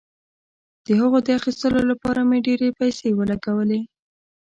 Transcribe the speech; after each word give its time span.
د 0.85 0.87
هغه 1.01 1.19
د 1.25 1.27
اخیستلو 1.39 1.81
لپاره 1.91 2.19
مې 2.29 2.37
ډیرې 2.47 2.69
پیسې 2.79 3.07
ولګولې. 3.13 3.81